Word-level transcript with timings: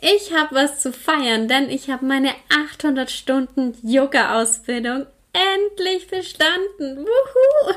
Ich 0.00 0.32
habe 0.32 0.54
was 0.54 0.80
zu 0.80 0.92
feiern, 0.92 1.48
denn 1.48 1.68
ich 1.68 1.90
habe 1.90 2.06
meine 2.06 2.32
800 2.48 3.10
Stunden 3.10 3.76
Yoga-Ausbildung 3.82 5.06
endlich 5.32 6.08
bestanden. 6.08 7.06
Wuhu! 7.06 7.74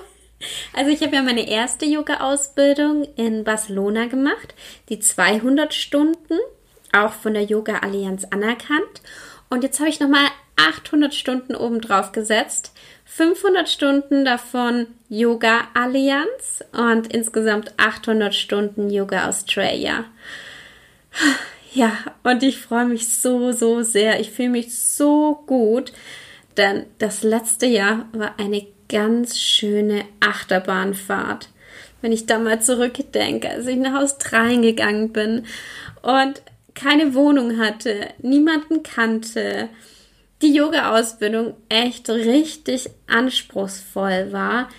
Also 0.74 0.92
ich 0.92 1.02
habe 1.02 1.16
ja 1.16 1.22
meine 1.22 1.48
erste 1.48 1.86
Yoga-Ausbildung 1.86 3.08
in 3.16 3.44
Barcelona 3.44 4.06
gemacht, 4.06 4.54
die 4.90 5.00
200 5.00 5.74
Stunden, 5.74 6.38
auch 6.92 7.14
von 7.14 7.34
der 7.34 7.44
Yoga 7.44 7.80
Allianz 7.80 8.26
anerkannt. 8.26 9.02
Und 9.50 9.64
jetzt 9.64 9.80
habe 9.80 9.90
ich 9.90 10.00
nochmal 10.00 10.28
800 10.56 11.14
Stunden 11.14 11.56
obendrauf 11.56 12.12
gesetzt. 12.12 12.74
500 13.06 13.70
Stunden 13.70 14.26
davon 14.26 14.88
Yoga 15.10 15.68
Allianz 15.74 16.64
und 16.72 17.14
insgesamt 17.14 17.74
800 17.78 18.34
Stunden 18.34 18.90
Yoga 18.90 19.28
Australia. 19.28 20.06
Ja, 21.74 21.98
und 22.24 22.44
ich 22.44 22.60
freue 22.60 22.86
mich 22.86 23.18
so, 23.20 23.52
so 23.52 23.82
sehr. 23.82 24.20
Ich 24.20 24.32
fühle 24.32 24.50
mich 24.50 24.78
so 24.78 25.44
gut, 25.48 25.92
denn 26.56 26.86
das 27.00 27.24
letzte 27.24 27.66
Jahr 27.66 28.08
war 28.14 28.40
eine 28.40 28.68
ganz 28.90 29.40
schöne 29.40 30.06
Achterbahnfahrt. 30.20 31.50
Wenn 32.02 32.12
ich 32.12 32.28
da 32.28 32.38
mal 32.38 32.62
zurückdenke, 32.62 33.50
als 33.50 33.66
ich 33.66 33.78
nach 33.78 34.04
Australien 34.04 34.62
gegangen 34.62 35.12
bin 35.14 35.46
und 36.04 36.44
keine 36.76 37.16
Wohnung 37.16 37.58
hatte, 37.58 38.10
niemanden 38.22 38.84
kannte, 38.84 39.70
die 40.44 40.54
Yoga-Ausbildung 40.54 41.56
echt 41.70 42.08
richtig 42.10 42.90
anspruchsvoll 43.08 44.32
war. 44.32 44.70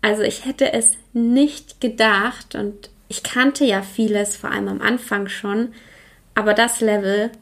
Also 0.00 0.22
ich 0.22 0.46
hätte 0.46 0.72
es 0.72 0.92
nicht 1.12 1.80
gedacht 1.80 2.54
und 2.54 2.88
ich 3.08 3.22
kannte 3.22 3.64
ja 3.64 3.82
vieles, 3.82 4.36
vor 4.36 4.50
allem 4.50 4.68
am 4.68 4.80
Anfang 4.80 5.28
schon, 5.28 5.74
aber 6.38 6.54
das 6.54 6.80
Level, 6.80 7.32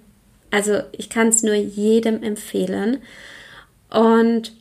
also 0.51 0.81
ich 0.93 1.11
kann 1.11 1.29
es 1.29 1.43
nur 1.43 1.53
jedem 1.53 2.23
empfehlen. 2.23 3.03
Und 3.91 4.53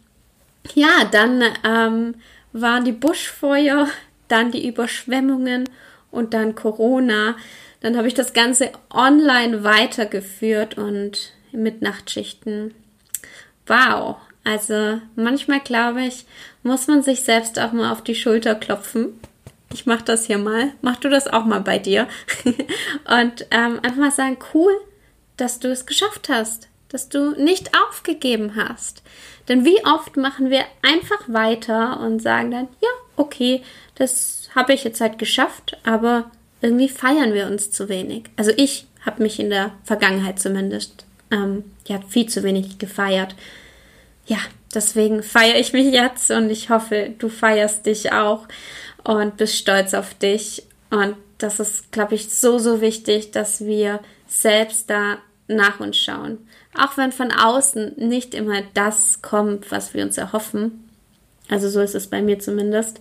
ja, 0.73 1.05
dann 1.09 1.41
ähm, 1.63 2.15
waren 2.51 2.83
die 2.83 2.91
Buschfeuer, 2.91 3.87
dann 4.27 4.51
die 4.51 4.67
Überschwemmungen 4.67 5.69
und 6.11 6.33
dann 6.33 6.53
Corona. 6.53 7.37
Dann 7.79 7.95
habe 7.95 8.09
ich 8.09 8.13
das 8.13 8.33
Ganze 8.33 8.73
online 8.93 9.63
weitergeführt 9.63 10.77
und 10.77 11.31
mit 11.53 11.81
Nachtschichten. 11.81 12.73
Wow. 13.67 14.17
Also 14.43 14.99
manchmal 15.15 15.61
glaube 15.61 16.03
ich, 16.03 16.25
muss 16.61 16.87
man 16.87 17.03
sich 17.03 17.21
selbst 17.21 17.57
auch 17.57 17.71
mal 17.71 17.89
auf 17.89 18.03
die 18.03 18.15
Schulter 18.15 18.55
klopfen 18.55 19.13
ich 19.73 19.85
mache 19.85 20.03
das 20.03 20.25
hier 20.25 20.37
mal, 20.37 20.71
mach 20.81 20.97
du 20.97 21.09
das 21.09 21.27
auch 21.27 21.45
mal 21.45 21.61
bei 21.61 21.79
dir. 21.79 22.07
und 22.45 23.45
ähm, 23.51 23.79
einfach 23.81 23.97
mal 23.97 24.11
sagen, 24.11 24.37
cool, 24.53 24.73
dass 25.37 25.59
du 25.59 25.69
es 25.69 25.85
geschafft 25.85 26.29
hast, 26.29 26.67
dass 26.89 27.09
du 27.09 27.31
nicht 27.31 27.71
aufgegeben 27.87 28.55
hast. 28.55 29.03
Denn 29.47 29.65
wie 29.65 29.85
oft 29.85 30.17
machen 30.17 30.49
wir 30.49 30.63
einfach 30.81 31.21
weiter 31.27 31.99
und 31.99 32.21
sagen 32.21 32.51
dann, 32.51 32.67
ja, 32.81 32.89
okay, 33.15 33.61
das 33.95 34.49
habe 34.55 34.73
ich 34.73 34.83
jetzt 34.83 35.01
halt 35.01 35.19
geschafft, 35.19 35.77
aber 35.83 36.31
irgendwie 36.61 36.89
feiern 36.89 37.33
wir 37.33 37.47
uns 37.47 37.71
zu 37.71 37.89
wenig. 37.89 38.23
Also 38.37 38.51
ich 38.55 38.87
habe 39.05 39.21
mich 39.21 39.39
in 39.39 39.49
der 39.49 39.71
Vergangenheit 39.83 40.39
zumindest 40.39 41.05
ähm, 41.31 41.63
ja 41.85 41.99
viel 42.07 42.27
zu 42.27 42.43
wenig 42.43 42.79
gefeiert. 42.79 43.35
Ja, 44.25 44.37
deswegen 44.73 45.21
feiere 45.21 45.59
ich 45.59 45.73
mich 45.73 45.93
jetzt 45.93 46.31
und 46.31 46.49
ich 46.49 46.69
hoffe, 46.69 47.11
du 47.19 47.29
feierst 47.29 47.85
dich 47.85 48.11
auch 48.11 48.47
und 49.05 49.37
bist 49.37 49.55
stolz 49.55 49.93
auf 49.93 50.13
dich. 50.15 50.63
Und 50.89 51.15
das 51.37 51.59
ist, 51.59 51.91
glaube 51.91 52.15
ich, 52.15 52.29
so, 52.29 52.57
so 52.57 52.81
wichtig, 52.81 53.31
dass 53.31 53.63
wir 53.63 54.01
selbst 54.27 54.89
da 54.89 55.19
nach 55.47 55.79
uns 55.79 55.97
schauen. 55.97 56.39
Auch 56.77 56.97
wenn 56.97 57.11
von 57.11 57.31
außen 57.31 57.93
nicht 57.97 58.33
immer 58.33 58.63
das 58.73 59.21
kommt, 59.21 59.71
was 59.71 59.93
wir 59.93 60.03
uns 60.03 60.17
erhoffen. 60.17 60.89
Also 61.49 61.69
so 61.69 61.79
ist 61.79 61.95
es 61.95 62.07
bei 62.07 62.21
mir 62.21 62.39
zumindest. 62.39 62.99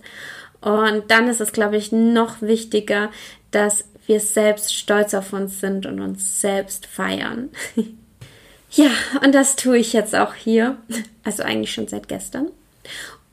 Und 0.61 1.09
dann 1.09 1.27
ist 1.27 1.41
es, 1.41 1.51
glaube 1.51 1.77
ich, 1.77 1.91
noch 1.91 2.41
wichtiger, 2.41 3.09
dass 3.51 3.85
wir 4.05 4.19
selbst 4.19 4.75
stolz 4.75 5.13
auf 5.15 5.33
uns 5.33 5.59
sind 5.59 5.87
und 5.87 5.99
uns 5.99 6.39
selbst 6.39 6.85
feiern. 6.85 7.49
ja, 8.71 8.91
und 9.23 9.33
das 9.33 9.55
tue 9.55 9.79
ich 9.79 9.93
jetzt 9.93 10.15
auch 10.15 10.35
hier. 10.35 10.77
Also 11.23 11.41
eigentlich 11.41 11.73
schon 11.73 11.87
seit 11.87 12.07
gestern 12.07 12.49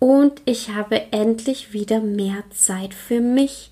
und 0.03 0.43
ich 0.47 0.71
habe 0.71 1.01
endlich 1.13 1.73
wieder 1.73 2.01
mehr 2.01 2.43
Zeit 2.51 2.93
für 2.93 3.21
mich 3.21 3.71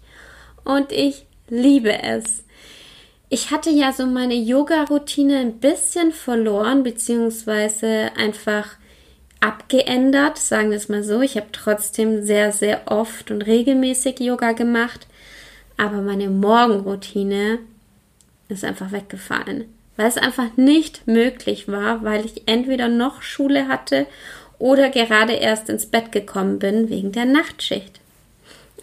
und 0.63 0.93
ich 0.93 1.27
liebe 1.49 2.05
es. 2.05 2.45
Ich 3.29 3.51
hatte 3.51 3.71
ja 3.71 3.93
so 3.93 4.07
meine 4.07 4.35
Yoga-Routine 4.35 5.39
ein 5.39 5.55
bisschen 5.55 6.13
verloren, 6.13 6.85
beziehungsweise 6.85 8.13
einfach 8.17 8.77
abgeändert, 9.41 10.39
sagen 10.39 10.71
wir 10.71 10.77
es 10.77 10.89
mal 10.89 11.03
so. 11.03 11.21
Ich 11.21 11.35
habe 11.35 11.49
trotzdem 11.51 12.25
sehr, 12.25 12.53
sehr 12.53 12.83
oft 12.87 13.33
und 13.33 13.43
regelmäßig 13.43 14.21
Yoga 14.21 14.53
gemacht, 14.53 15.09
aber 15.77 16.01
meine 16.01 16.31
Morgenroutine 16.31 17.59
ist 18.49 18.65
einfach 18.65 18.93
weggefallen, 18.93 19.65
weil 19.97 20.07
es 20.07 20.17
einfach 20.17 20.57
nicht 20.57 21.09
möglich 21.09 21.67
war, 21.67 22.05
weil 22.05 22.25
ich 22.25 22.47
entweder 22.47 22.87
noch 22.87 23.21
Schule 23.21 23.67
hatte 23.67 24.07
oder 24.60 24.91
gerade 24.91 25.32
erst 25.32 25.69
ins 25.69 25.87
Bett 25.87 26.12
gekommen 26.12 26.60
bin 26.60 26.88
wegen 26.91 27.10
der 27.10 27.25
Nachtschicht. 27.25 27.98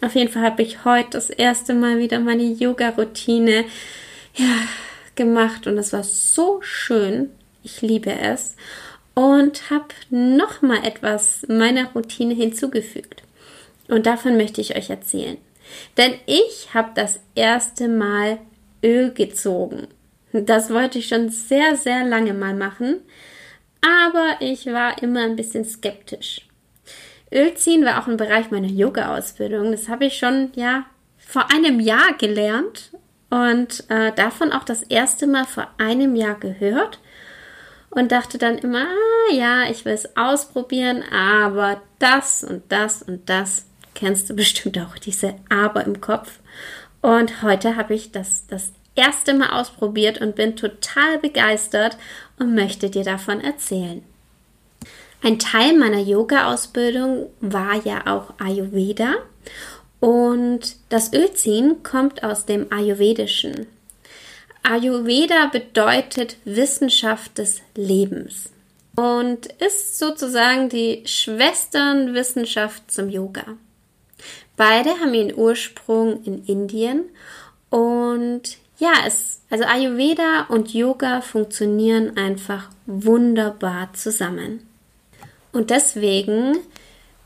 Auf 0.02 0.14
jeden 0.14 0.30
Fall 0.30 0.42
habe 0.42 0.62
ich 0.62 0.84
heute 0.84 1.10
das 1.12 1.30
erste 1.30 1.72
Mal 1.72 1.98
wieder 1.98 2.20
meine 2.20 2.42
Yoga-Routine 2.42 3.64
ja, 4.34 4.54
gemacht 5.14 5.66
und 5.66 5.78
es 5.78 5.92
war 5.92 6.04
so 6.04 6.60
schön. 6.62 7.30
Ich 7.62 7.80
liebe 7.80 8.12
es 8.12 8.56
und 9.14 9.70
habe 9.70 9.88
noch 10.10 10.62
mal 10.62 10.84
etwas 10.84 11.46
meiner 11.48 11.92
Routine 11.92 12.34
hinzugefügt. 12.34 13.22
Und 13.88 14.06
davon 14.06 14.36
möchte 14.36 14.60
ich 14.60 14.76
euch 14.76 14.90
erzählen. 14.90 15.38
Denn 15.96 16.14
ich 16.26 16.74
habe 16.74 16.90
das 16.94 17.20
erste 17.34 17.88
Mal 17.88 18.38
Öl 18.82 19.12
gezogen. 19.12 19.88
Das 20.32 20.70
wollte 20.70 20.98
ich 20.98 21.08
schon 21.08 21.30
sehr, 21.30 21.76
sehr 21.76 22.04
lange 22.04 22.34
mal 22.34 22.54
machen 22.54 23.00
aber 23.80 24.36
ich 24.40 24.66
war 24.66 25.02
immer 25.02 25.22
ein 25.22 25.36
bisschen 25.36 25.64
skeptisch. 25.64 26.42
Ölziehen 27.32 27.84
war 27.84 28.02
auch 28.02 28.08
ein 28.08 28.16
Bereich 28.16 28.50
meiner 28.50 28.68
Yoga-Ausbildung. 28.68 29.70
Das 29.70 29.88
habe 29.88 30.06
ich 30.06 30.16
schon, 30.16 30.50
ja, 30.54 30.86
vor 31.18 31.50
einem 31.52 31.78
Jahr 31.78 32.14
gelernt 32.16 32.90
und 33.28 33.84
äh, 33.90 34.12
davon 34.12 34.52
auch 34.52 34.64
das 34.64 34.82
erste 34.82 35.26
Mal 35.26 35.44
vor 35.44 35.68
einem 35.76 36.16
Jahr 36.16 36.36
gehört 36.36 37.00
und 37.90 38.12
dachte 38.12 38.38
dann 38.38 38.58
immer, 38.58 38.86
ah, 38.86 39.34
ja, 39.34 39.64
ich 39.70 39.84
will 39.84 39.92
es 39.92 40.16
ausprobieren, 40.16 41.02
aber 41.12 41.82
das 41.98 42.44
und 42.44 42.70
das 42.72 43.02
und 43.02 43.28
das 43.28 43.66
kennst 43.94 44.30
du 44.30 44.34
bestimmt 44.34 44.78
auch 44.78 44.96
diese 44.96 45.34
Aber 45.50 45.84
im 45.84 46.00
Kopf. 46.00 46.38
Und 47.02 47.42
heute 47.42 47.76
habe 47.76 47.94
ich 47.94 48.10
das 48.12 48.46
das 48.46 48.72
erste 48.98 49.32
Mal 49.32 49.50
ausprobiert 49.58 50.20
und 50.20 50.34
bin 50.34 50.56
total 50.56 51.18
begeistert 51.18 51.96
und 52.38 52.54
möchte 52.54 52.90
dir 52.90 53.04
davon 53.04 53.40
erzählen. 53.40 54.02
Ein 55.22 55.38
Teil 55.38 55.76
meiner 55.76 56.00
Yoga-Ausbildung 56.00 57.30
war 57.40 57.74
ja 57.84 58.06
auch 58.06 58.34
Ayurveda 58.38 59.14
und 60.00 60.76
das 60.90 61.12
Ölziehen 61.12 61.82
kommt 61.82 62.22
aus 62.22 62.46
dem 62.46 62.72
Ayurvedischen. 62.72 63.66
Ayurveda 64.62 65.46
bedeutet 65.46 66.36
Wissenschaft 66.44 67.38
des 67.38 67.62
Lebens 67.74 68.50
und 68.94 69.46
ist 69.60 69.98
sozusagen 69.98 70.68
die 70.68 71.02
Schwesternwissenschaft 71.06 72.90
zum 72.90 73.08
Yoga. 73.08 73.44
Beide 74.56 74.90
haben 74.90 75.14
ihren 75.14 75.36
Ursprung 75.36 76.22
in 76.24 76.44
Indien 76.44 77.04
und 77.70 78.58
ja, 78.78 78.92
es, 79.06 79.40
also 79.50 79.64
Ayurveda 79.64 80.46
und 80.48 80.72
Yoga 80.72 81.20
funktionieren 81.20 82.16
einfach 82.16 82.70
wunderbar 82.86 83.92
zusammen. 83.94 84.66
Und 85.52 85.70
deswegen 85.70 86.56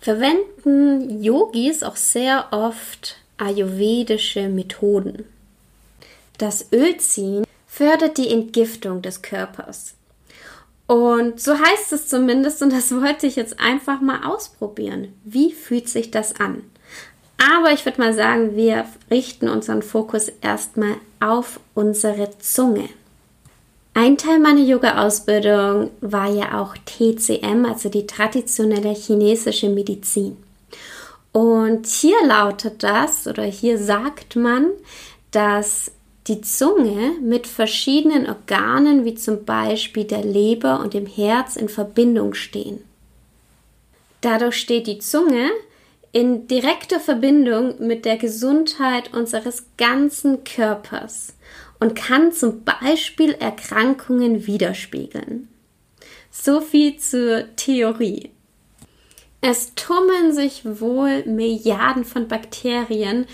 verwenden 0.00 1.22
Yogis 1.22 1.82
auch 1.82 1.96
sehr 1.96 2.49
oft 2.52 3.16
ayurvedische 3.37 4.49
Methoden. 4.49 5.25
Das 6.38 6.72
Ölziehen 6.72 7.44
fördert 7.66 8.19
die 8.19 8.28
Entgiftung 8.28 9.02
des 9.02 9.22
Körpers 9.22 9.94
Und 10.87 11.40
so 11.40 11.58
heißt 11.58 11.93
es 11.93 12.08
zumindest, 12.08 12.62
und 12.62 12.72
das 12.72 12.93
wollte 12.93 13.26
ich 13.26 13.37
jetzt 13.37 13.60
einfach 13.60 14.00
mal 14.00 14.25
ausprobieren. 14.25 15.12
Wie 15.25 15.52
fühlt 15.52 15.88
sich 15.88 16.10
das 16.10 16.40
an? 16.40 16.64
Aber 17.43 17.73
ich 17.73 17.85
würde 17.85 18.00
mal 18.00 18.15
sagen, 18.15 18.55
wir 18.55 18.85
richten 19.11 19.49
unseren 19.49 19.83
Fokus 19.83 20.29
erstmal 20.41 20.97
auf 21.19 21.59
unsere 21.75 22.31
Zunge. 22.39 22.89
Ein 23.94 24.17
Teil 24.17 24.39
meiner 24.39 24.61
Yoga-Ausbildung 24.61 25.91
war 26.00 26.31
ja 26.33 26.61
auch 26.61 26.77
TCM, 26.87 27.67
also 27.67 27.89
die 27.89 28.06
traditionelle 28.06 28.94
chinesische 28.94 29.69
Medizin. 29.69 30.37
Und 31.33 31.87
hier 31.87 32.25
lautet 32.25 32.83
das, 32.83 33.27
oder 33.27 33.43
hier 33.43 33.77
sagt 33.77 34.37
man, 34.37 34.71
dass 35.33 35.91
die 36.29 36.43
Zunge 36.43 37.12
mit 37.21 37.49
verschiedenen 37.49 38.29
Organen 38.29 39.05
wie 39.05 39.17
zum 39.17 39.44
Beispiel 39.44 40.05
der 40.05 40.23
Leber 40.23 40.79
und 40.81 40.94
dem 40.94 41.06
Herz 41.06 41.56
in 41.56 41.69
Verbindung 41.69 42.35
stehen. 42.35 42.85
Dadurch 44.21 44.56
steht 44.56 44.87
die 44.87 45.00
Zunge 45.00 45.50
in 46.12 46.47
direkter 46.47 47.00
Verbindung 47.00 47.75
mit 47.87 48.05
der 48.05 48.19
Gesundheit 48.19 49.12
unseres 49.14 49.67
ganzen 49.79 50.44
Körpers 50.44 51.35
und 51.81 51.94
kann 51.94 52.32
zum 52.32 52.64
Beispiel 52.64 53.32
Erkrankungen 53.32 54.47
widerspiegeln. 54.47 55.49
So 56.31 56.61
viel 56.61 56.99
zur 56.99 57.56
Theorie. 57.56 58.31
Es 59.41 59.75
tummeln 59.75 60.32
sich 60.32 60.62
wohl 60.64 61.25
Milliarden 61.25 62.05
von 62.05 62.29
Bakterien 62.29 63.26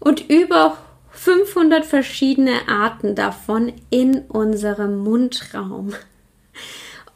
und 0.00 0.28
über 0.28 0.78
500 1.10 1.84
verschiedene 1.84 2.68
Arten 2.68 3.14
davon 3.14 3.72
in 3.90 4.22
unserem 4.22 4.98
Mundraum. 4.98 5.94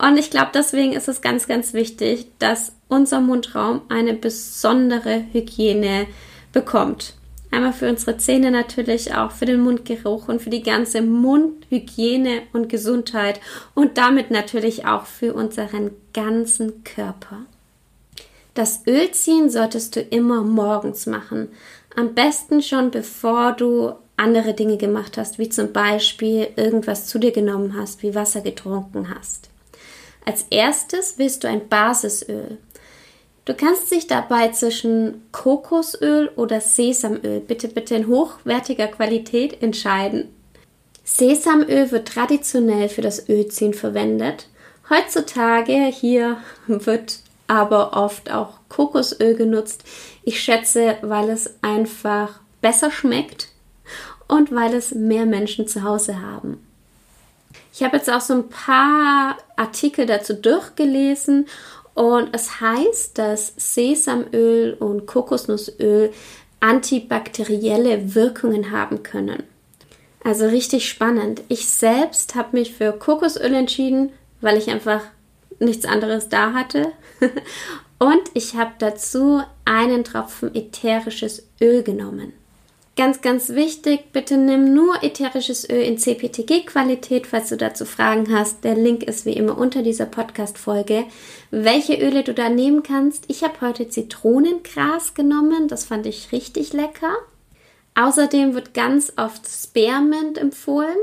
Und 0.01 0.17
ich 0.17 0.31
glaube, 0.31 0.51
deswegen 0.55 0.95
ist 0.95 1.09
es 1.09 1.21
ganz, 1.21 1.47
ganz 1.47 1.75
wichtig, 1.75 2.27
dass 2.39 2.73
unser 2.89 3.21
Mundraum 3.21 3.83
eine 3.91 4.15
besondere 4.15 5.25
Hygiene 5.33 6.07
bekommt. 6.53 7.15
Einmal 7.51 7.73
für 7.73 7.89
unsere 7.89 8.17
Zähne 8.17 8.51
natürlich, 8.51 9.15
auch 9.15 9.33
für 9.33 9.45
den 9.45 9.61
Mundgeruch 9.61 10.29
und 10.29 10.41
für 10.41 10.51
die 10.51 10.63
ganze 10.63 11.03
Mundhygiene 11.03 12.43
und 12.53 12.69
Gesundheit 12.69 13.41
und 13.75 13.99
damit 13.99 14.31
natürlich 14.31 14.87
auch 14.87 15.05
für 15.05 15.35
unseren 15.35 15.91
ganzen 16.15 16.83
Körper. 16.85 17.41
Das 18.55 18.87
Ölziehen 18.87 19.51
solltest 19.51 19.97
du 19.97 20.01
immer 20.01 20.43
morgens 20.43 21.07
machen. 21.07 21.49
Am 21.95 22.15
besten 22.15 22.63
schon 22.63 22.91
bevor 22.91 23.53
du 23.53 23.93
andere 24.17 24.55
Dinge 24.55 24.77
gemacht 24.77 25.19
hast, 25.19 25.39
wie 25.39 25.49
zum 25.49 25.73
Beispiel 25.73 26.49
irgendwas 26.57 27.07
zu 27.07 27.19
dir 27.19 27.33
genommen 27.33 27.75
hast, 27.77 28.03
wie 28.03 28.15
Wasser 28.15 28.41
getrunken 28.41 29.13
hast. 29.15 29.50
Als 30.25 30.47
erstes 30.51 31.19
willst 31.19 31.45
du 31.45 31.49
ein 31.49 31.69
Basisöl. 31.69 32.59
Du 33.45 33.55
kannst 33.55 33.91
dich 33.91 34.07
dabei 34.07 34.49
zwischen 34.49 35.23
Kokosöl 35.33 36.31
oder 36.37 36.61
Sesamöl, 36.61 37.41
bitte 37.41 37.69
bitte 37.69 37.97
in 37.97 38.07
hochwertiger 38.07 38.87
Qualität, 38.87 39.63
entscheiden. 39.63 40.29
Sesamöl 41.05 41.91
wird 41.91 42.09
traditionell 42.09 42.89
für 42.89 43.03
das 43.03 43.29
Ölziehen 43.29 43.75
verwendet. 43.75 44.49
Heutzutage 44.89 45.87
hier 45.87 46.37
wird 46.67 47.21
aber 47.47 47.97
oft 47.97 48.31
auch 48.31 48.61
Kokosöl 48.69 49.35
genutzt. 49.35 49.83
Ich 50.23 50.41
schätze, 50.41 50.99
weil 51.03 51.31
es 51.31 51.55
einfach 51.63 52.41
besser 52.61 52.91
schmeckt 52.91 53.49
und 54.29 54.55
weil 54.55 54.75
es 54.75 54.95
mehr 54.95 55.27
Menschen 55.27 55.67
zu 55.67 55.83
Hause 55.83 56.23
haben. 56.23 56.65
Ich 57.81 57.85
habe 57.87 57.97
jetzt 57.97 58.11
auch 58.11 58.21
so 58.21 58.35
ein 58.35 58.51
paar 58.51 59.39
Artikel 59.57 60.05
dazu 60.05 60.35
durchgelesen 60.35 61.47
und 61.95 62.29
es 62.35 62.61
heißt, 62.61 63.17
dass 63.17 63.55
Sesamöl 63.57 64.75
und 64.79 65.07
Kokosnussöl 65.07 66.13
antibakterielle 66.61 68.15
Wirkungen 68.15 68.71
haben 68.71 69.03
können. 69.03 69.45
Also 70.23 70.47
richtig 70.47 70.91
spannend. 70.91 71.41
Ich 71.49 71.71
selbst 71.71 72.35
habe 72.35 72.59
mich 72.59 72.75
für 72.75 72.93
Kokosöl 72.93 73.55
entschieden, 73.55 74.13
weil 74.43 74.59
ich 74.59 74.69
einfach 74.69 75.01
nichts 75.59 75.87
anderes 75.87 76.29
da 76.29 76.53
hatte. 76.53 76.93
und 77.99 78.25
ich 78.35 78.57
habe 78.57 78.73
dazu 78.79 79.41
einen 79.65 80.05
Tropfen 80.05 80.55
ätherisches 80.55 81.49
Öl 81.63 81.83
genommen. 81.83 82.35
Ganz, 82.97 83.23
ganz 83.23 83.51
wichtig, 83.51 84.13
bitte 84.13 84.37
nimm 84.37 84.75
nur 84.75 85.03
ätherisches 85.03 85.69
Öl 85.71 85.81
in 85.81 85.97
CPTG-Qualität, 85.97 87.27
falls 87.27 87.49
du 87.49 87.57
dazu 87.57 87.87
Fragen 87.87 88.35
hast. 88.37 88.65
Der 88.65 88.75
Link 88.75 89.05
ist 89.05 89.25
wie 89.25 89.33
immer 89.33 89.57
unter 89.57 89.83
dieser 89.83 90.07
Podcast-Folge. 90.07 91.05
Welche 91.51 91.95
Öle 91.95 92.25
du 92.25 92.35
da 92.35 92.51
nehmen 92.51 92.83
kannst. 92.83 93.25
Ich 93.29 93.43
habe 93.43 93.61
heute 93.63 93.89
Zitronengras 93.89 95.15
genommen, 95.15 95.69
das 95.69 95.87
fand 95.87 96.05
ich 96.05 96.33
richtig 96.33 96.73
lecker. 96.73 97.17
Außerdem 97.95 98.55
wird 98.55 98.75
ganz 98.75 99.13
oft 99.17 99.49
Spearmint 99.49 100.37
empfohlen. 100.37 100.97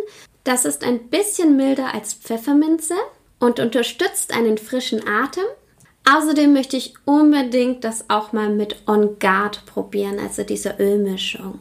Das 0.44 0.66
ist 0.66 0.84
ein 0.84 1.08
bisschen 1.10 1.56
milder 1.56 1.94
als 1.94 2.14
Pfefferminze 2.14 2.96
und 3.40 3.60
unterstützt 3.60 4.34
einen 4.36 4.58
frischen 4.58 5.08
Atem. 5.08 5.46
Außerdem 6.10 6.54
möchte 6.54 6.78
ich 6.78 6.94
unbedingt 7.06 7.84
das 7.84 8.10
auch 8.10 8.34
mal 8.34 8.50
mit 8.50 8.84
On 8.88 9.18
Guard 9.20 9.66
probieren, 9.66 10.20
also 10.20 10.44
dieser 10.44 10.80
Ölmischung. 10.80 11.60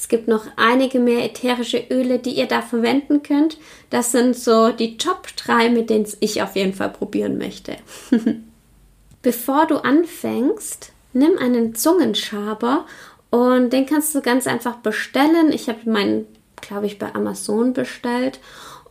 Es 0.00 0.08
gibt 0.08 0.28
noch 0.28 0.46
einige 0.56 0.98
mehr 0.98 1.26
ätherische 1.26 1.84
Öle, 1.90 2.18
die 2.18 2.30
ihr 2.30 2.46
da 2.46 2.62
verwenden 2.62 3.22
könnt. 3.22 3.58
Das 3.90 4.12
sind 4.12 4.34
so 4.34 4.70
die 4.70 4.96
Top 4.96 5.26
3, 5.36 5.68
mit 5.68 5.90
denen 5.90 6.08
ich 6.20 6.40
auf 6.40 6.56
jeden 6.56 6.72
Fall 6.72 6.88
probieren 6.88 7.36
möchte. 7.36 7.76
Bevor 9.22 9.66
du 9.66 9.76
anfängst, 9.76 10.92
nimm 11.12 11.36
einen 11.36 11.74
Zungenschaber 11.74 12.86
und 13.28 13.74
den 13.74 13.84
kannst 13.84 14.14
du 14.14 14.22
ganz 14.22 14.46
einfach 14.46 14.76
bestellen. 14.76 15.52
Ich 15.52 15.68
habe 15.68 15.90
meinen, 15.90 16.26
glaube 16.62 16.86
ich, 16.86 16.98
bei 16.98 17.14
Amazon 17.14 17.74
bestellt 17.74 18.40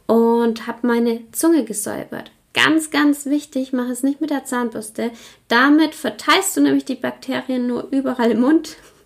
und 0.06 0.68
habe 0.68 0.86
meine 0.86 1.22
Zunge 1.32 1.64
gesäubert. 1.64 2.30
Ganz, 2.54 2.92
ganz 2.92 3.26
wichtig, 3.26 3.74
mach 3.74 3.90
es 3.90 4.04
nicht 4.04 4.22
mit 4.22 4.30
der 4.30 4.46
Zahnbürste. 4.46 5.10
Damit 5.48 5.96
verteilst 5.96 6.56
du 6.56 6.62
nämlich 6.62 6.86
die 6.86 6.94
Bakterien 6.94 7.66
nur 7.66 7.88
überall 7.90 8.30
im 8.30 8.42
Mund 8.42 8.78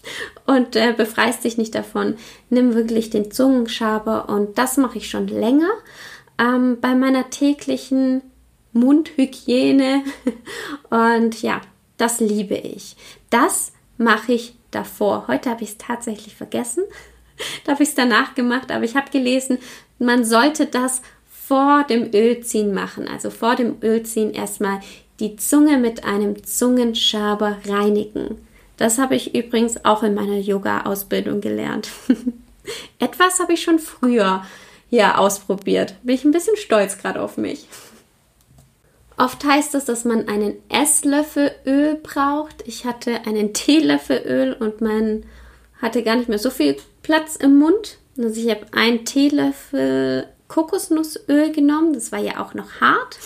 und 0.45 0.75
äh, 0.75 0.93
befreist 0.95 1.43
dich 1.43 1.57
nicht 1.57 1.75
davon. 1.75 2.15
Nimm 2.49 2.73
wirklich 2.73 3.09
den 3.09 3.31
Zungenschaber 3.31 4.29
und 4.29 4.57
das 4.57 4.77
mache 4.77 4.97
ich 4.97 5.09
schon 5.09 5.27
länger 5.27 5.71
ähm, 6.39 6.77
bei 6.81 6.95
meiner 6.95 7.29
täglichen 7.29 8.21
Mundhygiene 8.73 10.03
und 10.89 11.41
ja, 11.41 11.61
das 11.97 12.19
liebe 12.19 12.55
ich. 12.55 12.95
Das 13.29 13.71
mache 13.97 14.33
ich 14.33 14.55
davor. 14.71 15.25
Heute 15.27 15.49
habe 15.49 15.63
ich 15.63 15.71
es 15.71 15.77
tatsächlich 15.77 16.35
vergessen. 16.35 16.83
da 17.65 17.73
habe 17.73 17.83
ich 17.83 17.89
es 17.89 17.95
danach 17.95 18.35
gemacht, 18.35 18.71
aber 18.71 18.83
ich 18.83 18.95
habe 18.95 19.11
gelesen, 19.11 19.59
man 19.99 20.25
sollte 20.25 20.65
das 20.65 21.01
vor 21.29 21.83
dem 21.83 22.11
Ölziehen 22.13 22.73
machen. 22.73 23.07
Also 23.07 23.29
vor 23.29 23.55
dem 23.55 23.77
Ölziehen 23.81 24.33
erstmal 24.33 24.79
die 25.19 25.35
Zunge 25.35 25.77
mit 25.77 26.03
einem 26.03 26.43
Zungenschaber 26.43 27.57
reinigen. 27.67 28.47
Das 28.77 28.97
habe 28.97 29.15
ich 29.15 29.35
übrigens 29.35 29.85
auch 29.85 30.03
in 30.03 30.13
meiner 30.13 30.37
Yoga-Ausbildung 30.37 31.41
gelernt. 31.41 31.89
Etwas 32.99 33.39
habe 33.39 33.53
ich 33.53 33.63
schon 33.63 33.79
früher 33.79 34.43
ja 34.89 35.17
ausprobiert. 35.17 35.95
Bin 36.03 36.15
ich 36.15 36.23
ein 36.23 36.31
bisschen 36.31 36.57
stolz 36.57 36.97
gerade 36.97 37.21
auf 37.21 37.37
mich. 37.37 37.67
Oft 39.17 39.45
heißt 39.45 39.75
es, 39.75 39.85
dass 39.85 40.05
man 40.05 40.27
einen 40.27 40.55
Esslöffel 40.69 41.51
Öl 41.65 41.95
braucht. 41.95 42.67
Ich 42.67 42.85
hatte 42.85 43.25
einen 43.25 43.53
Teelöffel 43.53 44.21
Öl 44.25 44.53
und 44.53 44.81
man 44.81 45.23
hatte 45.81 46.03
gar 46.03 46.15
nicht 46.15 46.29
mehr 46.29 46.39
so 46.39 46.49
viel 46.49 46.77
Platz 47.03 47.35
im 47.35 47.59
Mund. 47.59 47.99
Also 48.17 48.39
ich 48.39 48.49
habe 48.49 48.65
einen 48.71 49.05
Teelöffel 49.05 50.27
Kokosnussöl 50.47 51.51
genommen. 51.51 51.93
Das 51.93 52.11
war 52.11 52.19
ja 52.19 52.43
auch 52.43 52.53
noch 52.53 52.81
hart. 52.81 53.19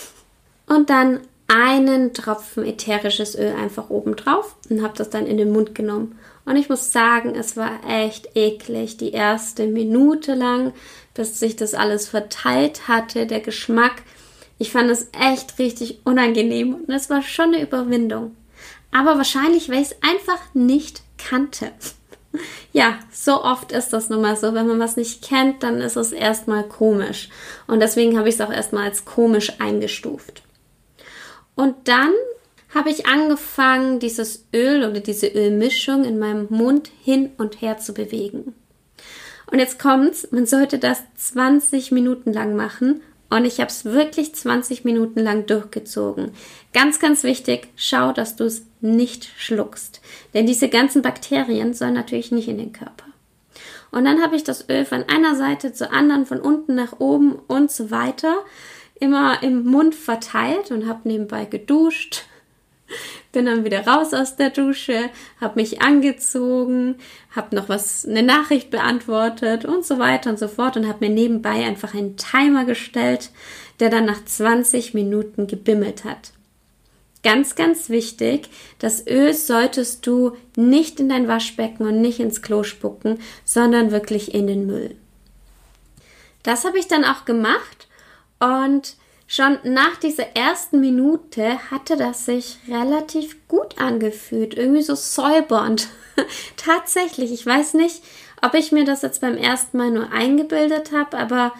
Und 0.66 0.90
dann 0.90 1.20
einen 1.48 2.12
Tropfen 2.12 2.64
ätherisches 2.64 3.34
Öl 3.34 3.54
einfach 3.54 3.90
oben 3.90 4.16
drauf 4.16 4.54
und 4.68 4.82
habe 4.82 4.96
das 4.96 5.10
dann 5.10 5.26
in 5.26 5.38
den 5.38 5.50
Mund 5.50 5.74
genommen. 5.74 6.18
Und 6.44 6.56
ich 6.56 6.68
muss 6.68 6.92
sagen, 6.92 7.34
es 7.34 7.56
war 7.56 7.80
echt 7.88 8.36
eklig. 8.36 8.98
Die 8.98 9.12
erste 9.12 9.66
Minute 9.66 10.34
lang, 10.34 10.72
bis 11.14 11.38
sich 11.38 11.56
das 11.56 11.74
alles 11.74 12.08
verteilt 12.08 12.86
hatte, 12.86 13.26
der 13.26 13.40
Geschmack. 13.40 14.02
Ich 14.58 14.72
fand 14.72 14.90
es 14.90 15.08
echt 15.12 15.58
richtig 15.58 16.00
unangenehm 16.04 16.74
und 16.74 16.90
es 16.90 17.10
war 17.10 17.22
schon 17.22 17.54
eine 17.54 17.62
Überwindung. 17.62 18.36
Aber 18.92 19.16
wahrscheinlich, 19.16 19.68
weil 19.68 19.82
ich 19.82 19.90
es 19.90 19.96
einfach 20.02 20.54
nicht 20.54 21.02
kannte. 21.16 21.72
Ja, 22.72 22.98
so 23.10 23.42
oft 23.42 23.72
ist 23.72 23.94
das 23.94 24.10
nun 24.10 24.20
mal 24.20 24.36
so. 24.36 24.52
Wenn 24.52 24.66
man 24.66 24.78
was 24.78 24.96
nicht 24.98 25.24
kennt, 25.24 25.62
dann 25.62 25.80
ist 25.80 25.96
es 25.96 26.12
erstmal 26.12 26.62
komisch. 26.62 27.30
Und 27.66 27.80
deswegen 27.80 28.18
habe 28.18 28.28
ich 28.28 28.34
es 28.34 28.40
auch 28.42 28.52
erstmal 28.52 28.84
als 28.84 29.06
komisch 29.06 29.54
eingestuft. 29.58 30.42
Und 31.58 31.88
dann 31.88 32.12
habe 32.72 32.88
ich 32.88 33.06
angefangen, 33.06 33.98
dieses 33.98 34.44
Öl 34.54 34.88
oder 34.88 35.00
diese 35.00 35.26
Ölmischung 35.26 36.04
in 36.04 36.20
meinem 36.20 36.46
Mund 36.50 36.88
hin 37.02 37.30
und 37.36 37.60
her 37.60 37.78
zu 37.78 37.92
bewegen. 37.92 38.54
Und 39.50 39.58
jetzt 39.58 39.80
kommt's, 39.80 40.28
man 40.30 40.46
sollte 40.46 40.78
das 40.78 41.02
20 41.16 41.90
Minuten 41.90 42.32
lang 42.32 42.54
machen 42.54 43.00
Und 43.30 43.44
ich 43.44 43.58
habe 43.58 43.70
es 43.70 43.84
wirklich 43.84 44.34
20 44.34 44.84
Minuten 44.84 45.18
lang 45.20 45.46
durchgezogen. 45.46 46.30
Ganz, 46.72 47.00
ganz 47.00 47.24
wichtig, 47.24 47.68
schau, 47.74 48.12
dass 48.12 48.36
du 48.36 48.44
es 48.44 48.62
nicht 48.80 49.28
schluckst. 49.36 50.00
Denn 50.32 50.46
diese 50.46 50.68
ganzen 50.68 51.02
Bakterien 51.02 51.74
sollen 51.74 51.94
natürlich 51.94 52.30
nicht 52.30 52.48
in 52.48 52.58
den 52.58 52.72
Körper. 52.72 53.04
Und 53.90 54.04
dann 54.04 54.22
habe 54.22 54.36
ich 54.36 54.44
das 54.44 54.68
Öl 54.70 54.84
von 54.84 55.04
einer 55.08 55.34
Seite 55.34 55.72
zur 55.72 55.92
anderen, 55.92 56.24
von 56.24 56.40
unten 56.40 56.74
nach 56.74 57.00
oben 57.00 57.34
und 57.48 57.70
so 57.70 57.90
weiter, 57.90 58.36
immer 59.00 59.42
im 59.42 59.64
Mund 59.64 59.94
verteilt 59.94 60.70
und 60.70 60.88
habe 60.88 61.08
nebenbei 61.08 61.44
geduscht, 61.44 62.24
bin 63.32 63.46
dann 63.46 63.64
wieder 63.64 63.86
raus 63.86 64.14
aus 64.14 64.36
der 64.36 64.50
Dusche, 64.50 65.10
habe 65.40 65.60
mich 65.60 65.82
angezogen, 65.82 66.96
habe 67.34 67.54
noch 67.54 67.68
was, 67.68 68.06
eine 68.06 68.22
Nachricht 68.22 68.70
beantwortet 68.70 69.64
und 69.64 69.84
so 69.84 69.98
weiter 69.98 70.30
und 70.30 70.38
so 70.38 70.48
fort 70.48 70.76
und 70.76 70.88
habe 70.88 71.06
mir 71.06 71.12
nebenbei 71.12 71.64
einfach 71.64 71.94
einen 71.94 72.16
Timer 72.16 72.64
gestellt, 72.64 73.30
der 73.80 73.90
dann 73.90 74.06
nach 74.06 74.24
20 74.24 74.94
Minuten 74.94 75.46
gebimmelt 75.46 76.04
hat. 76.04 76.32
Ganz, 77.24 77.56
ganz 77.56 77.90
wichtig, 77.90 78.48
das 78.78 79.06
Öl 79.06 79.34
solltest 79.34 80.06
du 80.06 80.36
nicht 80.56 81.00
in 81.00 81.08
dein 81.08 81.26
Waschbecken 81.26 81.86
und 81.86 82.00
nicht 82.00 82.20
ins 82.20 82.42
Klo 82.42 82.62
spucken, 82.62 83.18
sondern 83.44 83.90
wirklich 83.90 84.34
in 84.34 84.46
den 84.46 84.66
Müll. 84.66 84.94
Das 86.44 86.64
habe 86.64 86.78
ich 86.78 86.86
dann 86.86 87.04
auch 87.04 87.24
gemacht 87.24 87.87
und 88.40 88.96
schon 89.26 89.58
nach 89.64 89.96
dieser 89.96 90.36
ersten 90.36 90.80
Minute 90.80 91.70
hatte 91.70 91.96
das 91.96 92.24
sich 92.24 92.58
relativ 92.68 93.46
gut 93.48 93.78
angefühlt, 93.80 94.54
irgendwie 94.54 94.82
so 94.82 94.94
säubernd. 94.94 95.88
Tatsächlich, 96.56 97.32
ich 97.32 97.44
weiß 97.44 97.74
nicht, 97.74 98.02
ob 98.42 98.54
ich 98.54 98.72
mir 98.72 98.84
das 98.84 99.02
jetzt 99.02 99.20
beim 99.20 99.36
ersten 99.36 99.76
Mal 99.76 99.90
nur 99.90 100.10
eingebildet 100.12 100.92
habe, 100.92 101.18
aber 101.18 101.52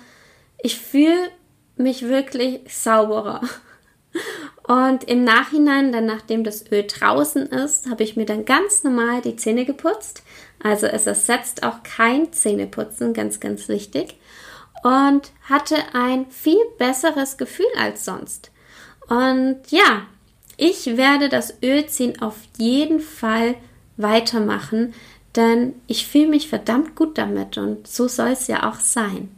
ich 0.62 0.78
fühle 0.78 1.30
mich 1.76 2.02
wirklich 2.02 2.61
sauberer. 2.68 3.42
Und 4.66 5.04
im 5.04 5.25
Nachhinein, 5.25 5.92
dann 5.92 6.06
nachdem 6.06 6.44
das 6.44 6.70
Öl 6.70 6.87
draußen 6.87 7.47
ist, 7.47 7.88
habe 7.88 8.02
ich 8.02 8.16
mir 8.16 8.26
dann 8.26 8.44
ganz 8.44 8.85
normal 8.85 9.23
die 9.23 9.37
Zähne 9.37 9.64
geputzt. 9.64 10.23
Also 10.62 10.87
es 10.87 11.06
ersetzt 11.06 11.62
auch 11.62 11.82
kein 11.82 12.32
Zähneputzen, 12.32 13.14
ganz, 13.14 13.40
ganz 13.40 13.68
wichtig. 13.68 14.16
Und 14.82 15.32
hatte 15.42 15.76
ein 15.92 16.26
viel 16.30 16.58
besseres 16.78 17.37
Gefühl 17.37 17.66
als 17.76 18.04
sonst. 18.04 18.50
Und 19.08 19.58
ja, 19.70 20.06
ich 20.56 20.97
werde 20.97 21.28
das 21.28 21.54
Ölziehen 21.62 22.20
auf 22.20 22.37
jeden 22.58 23.00
Fall 23.00 23.54
weitermachen, 23.97 24.94
denn 25.37 25.75
ich 25.87 26.06
fühle 26.06 26.28
mich 26.28 26.49
verdammt 26.49 26.97
gut 26.97 27.16
damit 27.16 27.58
und 27.58 27.87
so 27.87 28.08
soll 28.08 28.30
es 28.30 28.49
ja 28.49 28.68
auch 28.68 28.80
sein. 28.80 29.28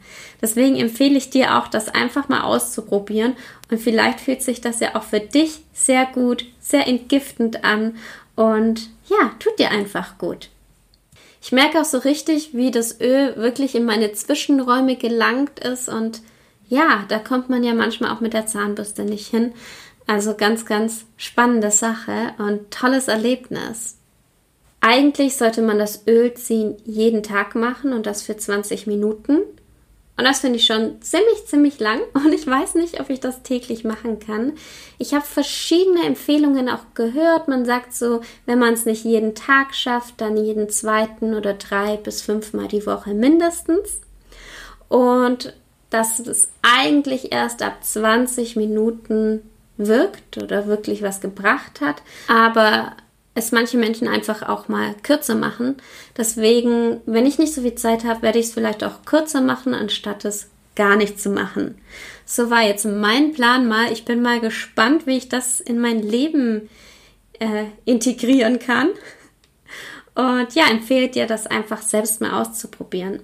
Deswegen 0.41 0.75
empfehle 0.75 1.17
ich 1.17 1.29
dir 1.29 1.57
auch, 1.57 1.67
das 1.67 1.89
einfach 1.89 2.27
mal 2.27 2.41
auszuprobieren 2.41 3.35
und 3.69 3.79
vielleicht 3.79 4.19
fühlt 4.19 4.41
sich 4.41 4.61
das 4.61 4.79
ja 4.79 4.95
auch 4.95 5.03
für 5.03 5.19
dich 5.19 5.59
sehr 5.73 6.05
gut, 6.07 6.45
sehr 6.59 6.87
entgiftend 6.87 7.63
an 7.63 7.97
und 8.35 8.89
ja, 9.07 9.31
tut 9.39 9.59
dir 9.59 9.69
einfach 9.69 10.17
gut. 10.17 10.49
Ich 11.41 11.51
merke 11.51 11.81
auch 11.81 11.85
so 11.85 11.97
richtig, 11.97 12.53
wie 12.53 12.71
das 12.71 13.01
Öl 13.01 13.35
wirklich 13.35 13.73
in 13.75 13.83
meine 13.83 14.13
Zwischenräume 14.13 14.95
gelangt 14.95 15.59
ist 15.59 15.89
und 15.89 16.21
ja, 16.69 17.03
da 17.09 17.19
kommt 17.19 17.49
man 17.49 17.63
ja 17.63 17.73
manchmal 17.73 18.11
auch 18.11 18.21
mit 18.21 18.33
der 18.33 18.45
Zahnbürste 18.45 19.03
nicht 19.03 19.27
hin. 19.27 19.53
Also 20.07 20.35
ganz, 20.35 20.65
ganz 20.65 21.05
spannende 21.17 21.71
Sache 21.71 22.33
und 22.37 22.71
tolles 22.71 23.07
Erlebnis. 23.07 23.97
Eigentlich 24.79 25.35
sollte 25.35 25.61
man 25.61 25.79
das 25.79 26.07
Ölziehen 26.07 26.77
jeden 26.85 27.23
Tag 27.23 27.55
machen 27.55 27.93
und 27.93 28.05
das 28.05 28.21
für 28.21 28.37
20 28.37 28.87
Minuten. 28.87 29.39
Und 30.17 30.25
das 30.25 30.41
finde 30.41 30.57
ich 30.57 30.65
schon 30.65 31.01
ziemlich, 31.01 31.45
ziemlich 31.45 31.79
lang 31.79 31.99
und 32.13 32.33
ich 32.33 32.45
weiß 32.45 32.75
nicht, 32.75 32.99
ob 32.99 33.09
ich 33.09 33.19
das 33.19 33.43
täglich 33.43 33.83
machen 33.83 34.19
kann. 34.19 34.53
Ich 34.97 35.13
habe 35.13 35.25
verschiedene 35.25 36.05
Empfehlungen 36.05 36.69
auch 36.69 36.93
gehört. 36.93 37.47
Man 37.47 37.65
sagt 37.65 37.93
so, 37.93 38.21
wenn 38.45 38.59
man 38.59 38.73
es 38.73 38.85
nicht 38.85 39.03
jeden 39.03 39.35
Tag 39.35 39.73
schafft, 39.73 40.21
dann 40.21 40.37
jeden 40.37 40.69
zweiten 40.69 41.33
oder 41.33 41.53
drei 41.53 41.97
bis 41.97 42.21
fünfmal 42.21 42.67
die 42.67 42.85
Woche 42.85 43.13
mindestens. 43.13 44.01
Und 44.89 45.53
dass 45.89 46.19
es 46.19 46.49
eigentlich 46.61 47.31
erst 47.31 47.61
ab 47.61 47.83
20 47.83 48.55
Minuten 48.55 49.41
wirkt 49.77 50.37
oder 50.37 50.67
wirklich 50.67 51.01
was 51.01 51.21
gebracht 51.21 51.81
hat. 51.81 52.01
Aber 52.27 52.95
es 53.33 53.51
manche 53.51 53.77
Menschen 53.77 54.07
einfach 54.07 54.47
auch 54.47 54.67
mal 54.67 54.93
kürzer 55.03 55.35
machen. 55.35 55.77
Deswegen, 56.17 57.01
wenn 57.05 57.25
ich 57.25 57.39
nicht 57.39 57.53
so 57.53 57.61
viel 57.61 57.75
Zeit 57.75 58.03
habe, 58.03 58.21
werde 58.21 58.39
ich 58.39 58.47
es 58.47 58.53
vielleicht 58.53 58.83
auch 58.83 59.05
kürzer 59.05 59.41
machen, 59.41 59.73
anstatt 59.73 60.25
es 60.25 60.49
gar 60.75 60.95
nicht 60.95 61.19
zu 61.19 61.29
machen. 61.29 61.75
So 62.25 62.49
war 62.49 62.61
jetzt 62.61 62.85
mein 62.85 63.33
Plan 63.33 63.67
mal. 63.67 63.91
Ich 63.91 64.05
bin 64.05 64.21
mal 64.21 64.39
gespannt, 64.39 65.05
wie 65.05 65.17
ich 65.17 65.29
das 65.29 65.59
in 65.59 65.79
mein 65.79 66.01
Leben 66.01 66.69
äh, 67.39 67.65
integrieren 67.85 68.59
kann. 68.59 68.89
Und 70.13 70.53
ja, 70.53 70.69
empfehle 70.69 71.07
dir 71.07 71.25
das 71.25 71.47
einfach 71.47 71.81
selbst 71.81 72.19
mal 72.19 72.41
auszuprobieren. 72.41 73.21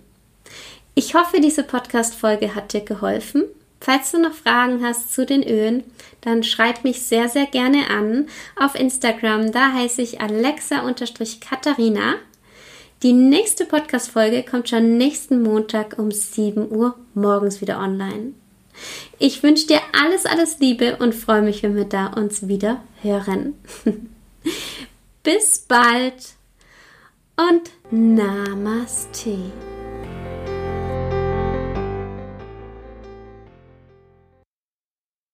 Ich 0.96 1.14
hoffe, 1.16 1.42
diese 1.42 1.64
Podcast-Folge 1.64 2.56
hat 2.56 2.74
dir 2.74 2.82
geholfen. 2.82 3.44
Falls 3.80 4.12
du 4.12 4.20
noch 4.20 4.34
Fragen 4.34 4.84
hast 4.84 5.14
zu 5.14 5.26
den 5.26 5.44
Ölen, 5.44 5.84
dann 6.22 6.44
schreib 6.44 6.84
mich 6.84 7.02
sehr, 7.04 7.30
sehr 7.30 7.46
gerne 7.46 7.90
an 7.90 8.28
auf 8.56 8.76
Instagram. 8.76 9.52
Da 9.52 9.74
heiße 9.74 10.02
ich 10.02 10.20
Alexa-Katharina. 10.20 12.16
Die 13.04 13.14
nächste 13.14 13.66
Podcast-Folge 13.66 14.44
kommt 14.44 14.70
schon 14.70 14.98
nächsten 14.98 15.44
Montag 15.44 16.00
um 16.00 16.10
7 16.12 16.72
Uhr 16.72 16.96
morgens 17.14 17.62
wieder 17.62 17.80
online. 17.80 18.34
Ich 19.20 19.44
wünsche 19.44 19.68
dir 19.68 19.82
alles, 19.94 20.26
alles 20.26 20.60
Liebe 20.60 20.98
und 20.98 21.14
freue 21.14 21.42
mich, 21.42 21.64
wenn 21.64 21.76
wir 21.76 21.86
da 21.86 22.08
uns 22.08 22.48
wieder 22.48 22.82
hören. 23.02 23.54
Bis 25.24 25.60
bald 25.60 26.36
und 27.36 27.72
Namaste. 27.92 29.38